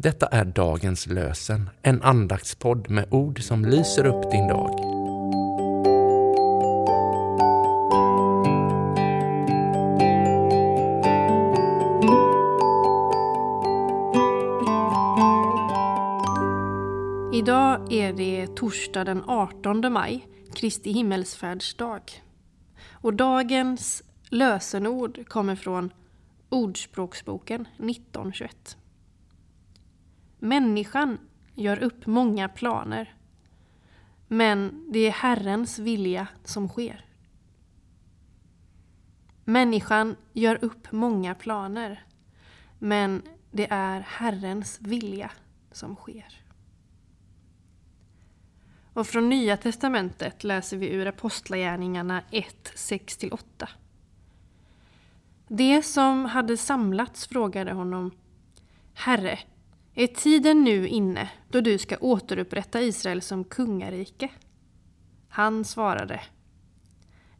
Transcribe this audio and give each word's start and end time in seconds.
Detta 0.00 0.26
är 0.26 0.44
dagens 0.44 1.06
lösen, 1.06 1.70
en 1.82 2.02
andaktspodd 2.02 2.90
med 2.90 3.06
ord 3.10 3.42
som 3.42 3.64
lyser 3.64 4.06
upp 4.06 4.30
din 4.30 4.48
dag. 4.48 4.70
Idag 17.34 17.92
är 17.92 18.12
det 18.12 18.56
torsdag 18.56 19.04
den 19.04 19.22
18 19.26 19.92
maj, 19.92 20.26
Kristi 20.54 20.92
himmelsfärdsdag. 20.92 22.02
Och 22.90 23.14
dagens 23.14 24.02
lösenord 24.28 25.28
kommer 25.28 25.56
från 25.56 25.92
Ordspråksboken 26.48 27.60
1921. 27.60 28.76
Människan 30.38 31.18
gör 31.54 31.78
upp 31.82 32.06
många 32.06 32.48
planer, 32.48 33.14
men 34.28 34.86
det 34.92 35.06
är 35.06 35.10
Herrens 35.10 35.78
vilja 35.78 36.28
som 36.44 36.68
sker. 36.68 37.04
Människan 39.44 40.16
gör 40.32 40.64
upp 40.64 40.92
många 40.92 41.34
planer, 41.34 42.04
men 42.78 43.22
det 43.50 43.66
är 43.70 44.00
Herrens 44.00 44.78
vilja 44.80 45.30
som 45.72 45.96
sker. 45.96 46.44
Och 48.92 49.06
från 49.06 49.28
Nya 49.28 49.56
Testamentet 49.56 50.44
läser 50.44 50.76
vi 50.76 50.88
ur 50.88 51.06
Apostlagärningarna 51.06 52.22
1, 52.30 52.72
6-8. 52.76 53.68
Det 55.48 55.82
som 55.82 56.24
hade 56.24 56.56
samlats 56.56 57.26
frågade 57.26 57.72
honom 57.72 58.10
Herre, 58.94 59.38
är 60.00 60.06
tiden 60.06 60.64
nu 60.64 60.88
inne 60.88 61.30
då 61.48 61.60
du 61.60 61.78
ska 61.78 61.96
återupprätta 62.00 62.80
Israel 62.80 63.22
som 63.22 63.44
kungarike? 63.44 64.28
Han 65.28 65.64
svarade 65.64 66.20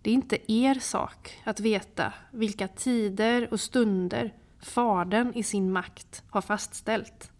Det 0.02 0.10
är 0.10 0.14
inte 0.14 0.52
er 0.52 0.74
sak 0.74 1.38
att 1.44 1.60
veta 1.60 2.12
vilka 2.30 2.68
tider 2.68 3.52
och 3.52 3.60
stunder 3.60 4.34
Fadern 4.60 5.32
i 5.34 5.42
sin 5.42 5.72
makt 5.72 6.22
har 6.30 6.40
fastställt. 6.40 7.32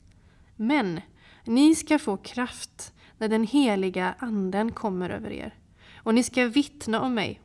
Men 0.57 1.01
ni 1.45 1.75
ska 1.75 1.99
få 1.99 2.17
kraft 2.17 2.93
när 3.19 3.29
den 3.29 3.47
heliga 3.47 4.15
anden 4.19 4.73
kommer 4.73 5.11
över 5.11 5.31
er. 5.31 5.55
Och 5.97 6.15
ni 6.15 6.23
ska 6.23 6.47
vittna 6.47 7.01
om 7.01 7.15
mig 7.15 7.41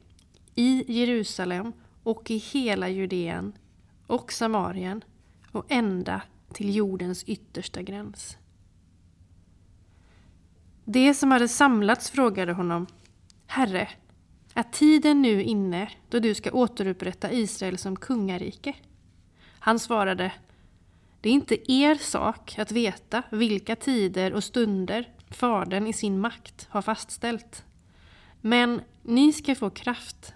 i 0.55 0.93
Jerusalem 0.99 1.73
och 2.03 2.31
i 2.31 2.37
hela 2.37 2.89
Judeen 2.89 3.53
och 4.07 4.33
Samarien 4.33 5.03
och 5.51 5.65
ända 5.69 6.21
till 6.53 6.75
jordens 6.75 7.23
yttersta 7.23 7.81
gräns. 7.81 8.37
Det 10.85 11.13
som 11.13 11.31
hade 11.31 11.47
samlats 11.47 12.09
frågade 12.09 12.53
honom 12.53 12.87
Herre, 13.47 13.89
är 14.53 14.63
tiden 14.63 15.21
nu 15.21 15.43
inne 15.43 15.91
då 16.09 16.19
du 16.19 16.33
ska 16.33 16.51
återupprätta 16.51 17.31
Israel 17.31 17.77
som 17.77 17.95
kungarike? 17.95 18.75
Han 19.59 19.79
svarade 19.79 20.31
Det 21.21 21.29
är 21.29 21.33
inte 21.33 21.71
er 21.71 21.95
sak 21.95 22.55
att 22.59 22.71
veta 22.71 23.23
vilka 23.31 23.75
tider 23.75 24.33
och 24.33 24.43
stunder 24.43 25.09
Fadern 25.29 25.87
i 25.87 25.93
sin 25.93 26.19
makt 26.19 26.67
har 26.69 26.81
fastställt. 26.81 27.65
Men 28.41 28.81
ni 29.01 29.33
ska 29.33 29.55
få 29.55 29.69
kraft 29.69 30.33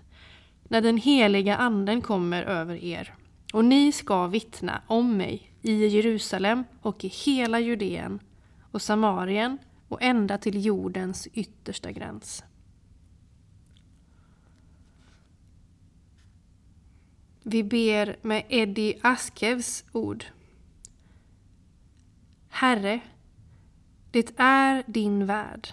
när 0.63 0.81
den 0.81 0.97
heliga 0.97 1.55
anden 1.55 2.01
kommer 2.01 2.43
över 2.43 2.75
er 2.75 3.15
och 3.53 3.65
ni 3.65 3.91
ska 3.91 4.27
vittna 4.27 4.81
om 4.87 5.17
mig 5.17 5.51
i 5.67 5.87
Jerusalem 5.87 6.63
och 6.81 7.05
i 7.05 7.07
hela 7.07 7.59
Judeen 7.59 8.19
och 8.71 8.81
Samarien 8.81 9.57
och 9.87 10.01
ända 10.01 10.37
till 10.37 10.65
jordens 10.65 11.27
yttersta 11.33 11.91
gräns. 11.91 12.43
Vi 17.43 17.63
ber 17.63 18.17
med 18.21 18.45
Eddie 18.49 18.99
Askevs 19.01 19.85
ord. 19.91 20.25
Herre, 22.49 22.99
det 24.11 24.31
är 24.37 24.83
din 24.87 25.25
värld. 25.25 25.67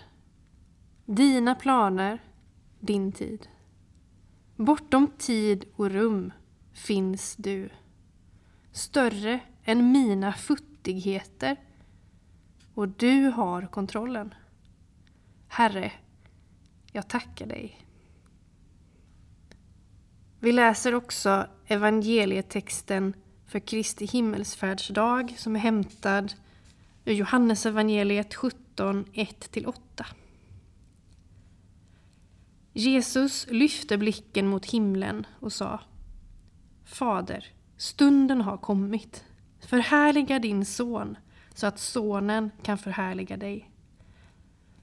Dina 1.04 1.54
planer, 1.54 2.19
din 2.80 3.12
tid. 3.12 3.48
Bortom 4.56 5.10
tid 5.19 5.64
och 5.76 5.90
rum 5.90 6.32
finns 6.72 7.36
du. 7.36 7.69
Större 8.72 9.40
än 9.64 9.92
mina 9.92 10.32
futtigheter. 10.32 11.56
Och 12.75 12.88
du 12.88 13.25
har 13.25 13.66
kontrollen. 13.66 14.34
Herre, 15.48 15.92
jag 16.92 17.08
tackar 17.08 17.47
dig. 17.47 17.86
Vi 20.41 20.52
läser 20.52 20.94
också 20.94 21.47
evangelietexten 21.66 23.14
för 23.47 23.58
Kristi 23.58 24.06
himmelsfärdsdag 24.06 25.34
som 25.38 25.56
är 25.56 25.60
hämtad 25.60 26.34
ur 27.04 27.12
Johannesevangeliet 27.12 28.34
17, 28.34 29.04
1-8. 29.04 29.75
Jesus 32.72 33.46
lyfte 33.50 33.98
blicken 33.98 34.48
mot 34.48 34.66
himlen 34.66 35.26
och 35.41 35.52
sa 35.52 35.81
Fader, 36.84 37.46
stunden 37.76 38.41
har 38.41 38.56
kommit. 38.56 39.25
Förhärliga 39.66 40.38
din 40.38 40.64
son 40.64 41.16
så 41.54 41.66
att 41.66 41.78
sonen 41.78 42.50
kan 42.62 42.78
förhärliga 42.78 43.36
dig. 43.36 43.70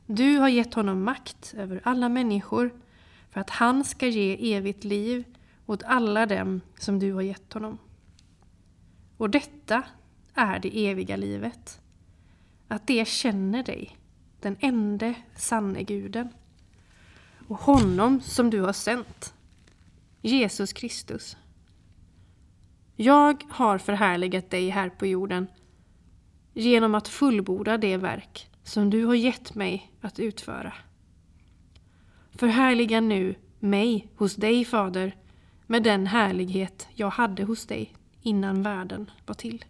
Du 0.05 0.37
har 0.37 0.49
gett 0.49 0.73
honom 0.73 1.03
makt 1.03 1.53
över 1.57 1.81
alla 1.83 2.09
människor 2.09 2.71
för 3.29 3.41
att 3.41 3.49
han 3.49 3.83
ska 3.83 4.07
ge 4.07 4.55
evigt 4.55 4.83
liv 4.83 5.23
åt 5.65 5.83
alla 5.83 6.25
dem 6.25 6.61
som 6.79 6.99
du 6.99 7.13
har 7.13 7.21
gett 7.21 7.53
honom. 7.53 7.77
Och 9.17 9.29
detta 9.29 9.83
är 10.33 10.59
det 10.59 10.87
eviga 10.87 11.15
livet. 11.15 11.81
Att 12.67 12.87
det 12.87 13.07
känner 13.07 13.63
dig, 13.63 13.97
den 14.39 14.57
ende 14.59 15.13
sanne 15.35 15.83
guden 15.83 16.29
och 17.47 17.57
honom 17.57 18.21
som 18.21 18.49
du 18.49 18.61
har 18.61 18.73
sänt, 18.73 19.33
Jesus 20.21 20.73
Kristus. 20.73 21.37
Jag 23.01 23.43
har 23.49 23.77
förhärligat 23.77 24.49
dig 24.49 24.69
här 24.69 24.89
på 24.89 25.05
jorden 25.05 25.47
genom 26.53 26.95
att 26.95 27.07
fullborda 27.07 27.77
det 27.77 27.97
verk 27.97 28.49
som 28.63 28.89
du 28.89 29.05
har 29.05 29.15
gett 29.15 29.55
mig 29.55 29.91
att 30.01 30.19
utföra. 30.19 30.73
Förhärliga 32.31 33.01
nu 33.01 33.35
mig 33.59 34.11
hos 34.15 34.35
dig, 34.35 34.65
Fader, 34.65 35.15
med 35.67 35.83
den 35.83 36.07
härlighet 36.07 36.87
jag 36.93 37.09
hade 37.09 37.43
hos 37.43 37.65
dig 37.65 37.93
innan 38.21 38.63
världen 38.63 39.11
var 39.25 39.35
till. 39.35 39.65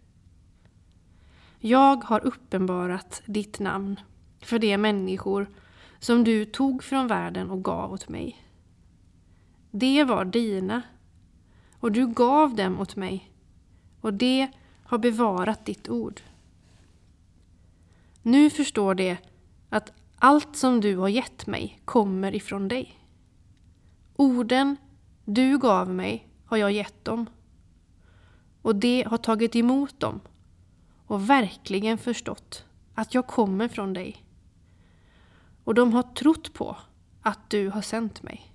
Jag 1.59 2.03
har 2.03 2.25
uppenbarat 2.25 3.21
ditt 3.25 3.59
namn 3.59 3.99
för 4.41 4.59
de 4.59 4.77
människor 4.77 5.49
som 5.99 6.23
du 6.23 6.45
tog 6.45 6.83
från 6.83 7.07
världen 7.07 7.49
och 7.49 7.63
gav 7.63 7.93
åt 7.93 8.09
mig. 8.09 8.45
Det 9.71 10.03
var 10.03 10.25
dina, 10.25 10.81
och 11.81 11.91
du 11.91 12.07
gav 12.07 12.55
dem 12.55 12.79
åt 12.79 12.95
mig, 12.95 13.31
och 14.01 14.13
det 14.13 14.47
har 14.83 14.97
bevarat 14.97 15.65
ditt 15.65 15.89
ord. 15.89 16.21
Nu 18.21 18.49
förstår 18.49 18.95
de 18.95 19.17
att 19.69 19.91
allt 20.17 20.55
som 20.55 20.81
du 20.81 20.97
har 20.97 21.09
gett 21.09 21.47
mig 21.47 21.79
kommer 21.85 22.35
ifrån 22.35 22.67
dig. 22.67 22.99
Orden 24.15 24.77
du 25.25 25.57
gav 25.57 25.89
mig 25.89 26.27
har 26.45 26.57
jag 26.57 26.71
gett 26.71 27.05
dem, 27.05 27.29
och 28.61 28.75
de 28.75 29.03
har 29.03 29.17
tagit 29.17 29.55
emot 29.55 29.99
dem 29.99 30.19
och 31.07 31.29
verkligen 31.29 31.97
förstått 31.97 32.65
att 32.95 33.13
jag 33.13 33.27
kommer 33.27 33.67
från 33.67 33.93
dig. 33.93 34.25
Och 35.63 35.73
de 35.73 35.93
har 35.93 36.03
trott 36.03 36.53
på 36.53 36.77
att 37.21 37.49
du 37.49 37.69
har 37.69 37.81
sänt 37.81 38.23
mig. 38.23 38.50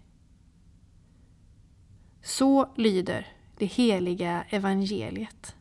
Så 2.27 2.69
lyder 2.75 3.27
det 3.57 3.67
heliga 3.67 4.45
evangeliet. 4.51 5.55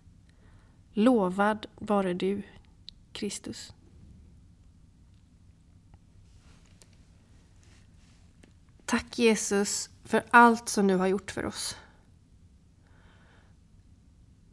Lovad 0.94 1.66
vare 1.76 2.14
du, 2.14 2.44
Kristus. 3.12 3.74
Tack 8.86 9.20
Jesus 9.20 9.90
för 10.04 10.24
allt 10.30 10.70
som 10.70 10.88
du 10.88 10.96
har 10.96 11.08
gjort 11.08 11.32
för 11.32 11.46
oss. 11.46 11.78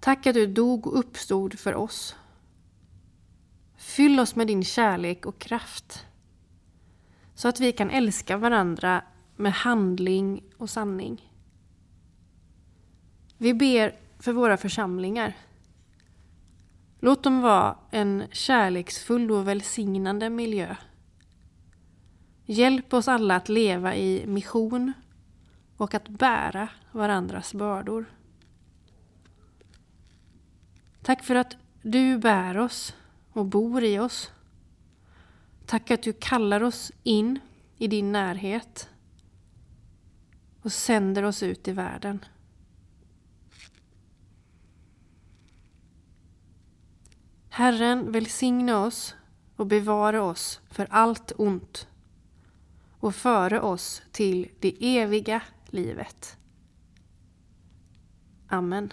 Tack 0.01 0.27
att 0.27 0.35
du 0.35 0.47
dog 0.47 0.87
och 0.87 0.99
uppstod 0.99 1.59
för 1.59 1.75
oss. 1.75 2.17
Fyll 3.77 4.21
oss 4.21 4.37
med 4.37 4.47
din 4.47 4.65
kärlek 4.65 5.27
och 5.27 5.39
kraft 5.39 6.07
så 7.35 7.49
att 7.49 7.61
vi 7.61 7.73
kan 7.73 7.91
älska 7.91 8.37
varandra 8.37 9.05
med 9.37 9.53
handling 9.53 10.43
och 10.57 10.71
sanning. 10.71 11.32
Vi 13.43 13.55
ber 13.55 13.95
för 14.19 14.33
våra 14.33 14.57
församlingar. 14.57 15.37
Låt 17.01 17.23
dem 17.23 17.41
vara 17.41 17.79
en 17.91 18.25
kärleksfull 18.33 19.31
och 19.31 19.49
välsignande 19.49 20.31
miljö. 20.31 20.77
Hjälp 22.45 22.93
oss 22.93 23.09
alla 23.09 23.37
att 23.37 23.49
leva 23.49 23.97
i 23.97 24.27
mission 24.27 24.93
och 25.77 25.95
att 25.95 26.09
bära 26.09 26.69
varandras 26.93 27.55
bördor. 27.55 28.05
Tack 31.03 31.25
för 31.25 31.35
att 31.35 31.57
du 31.83 32.19
bär 32.19 32.59
oss 32.59 32.95
och 33.33 33.47
bor 33.47 33.85
i 33.85 33.99
oss. 33.99 34.31
Tack 35.67 35.91
att 35.91 36.03
du 36.03 36.13
kallar 36.13 36.63
oss 36.63 36.93
in 37.03 37.39
i 37.79 37.89
din 37.89 38.13
närhet 38.13 38.89
och 40.63 40.73
sänder 40.73 41.23
oss 41.23 41.43
ut 41.43 41.69
i 41.69 41.73
världen. 41.73 42.25
Herren 47.55 48.13
välsigne 48.13 48.75
oss 48.75 49.15
och 49.57 49.67
bevara 49.67 50.23
oss 50.23 50.61
för 50.71 50.87
allt 50.91 51.33
ont 51.37 51.89
och 53.01 53.15
före 53.15 53.61
oss 53.61 54.03
till 54.13 54.49
det 54.61 54.99
eviga 54.99 55.43
livet. 55.71 56.37
Amen. 58.49 58.93